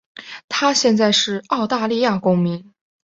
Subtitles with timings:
[0.49, 2.73] 她现在是澳大利亚公民。